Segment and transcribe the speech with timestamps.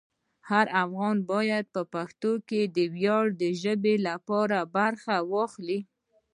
[0.49, 5.79] هر افغان باید په پښتو کې د ویاړ د ژبې لپاره برخه واخلي.